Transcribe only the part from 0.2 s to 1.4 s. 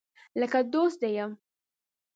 لکه دوست دي یم